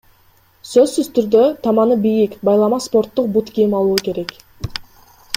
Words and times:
Сөзсүз 0.67 1.09
түрдө— 1.17 1.41
таманы 1.67 1.97
бийик, 2.05 2.33
байлама 2.49 2.79
спорттук 2.87 3.29
бут 3.35 3.51
кийим 3.59 3.75
алуу 3.81 3.99
керек. 4.09 4.33